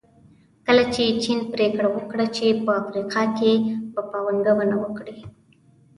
کله 0.65 0.83
چې 0.93 1.03
چین 1.23 1.39
پریکړه 1.53 1.87
وکړه 1.91 2.25
چې 2.35 2.45
په 2.63 2.71
افریقا 2.81 3.23
کې 3.37 3.51
به 3.93 4.01
پانګونه 4.11 4.77
کوي. 4.97 5.19